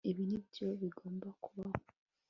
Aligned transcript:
Ibi 0.09 0.23
nibyo 0.29 0.67
bigomba 0.81 1.27
kubaho 1.43 1.79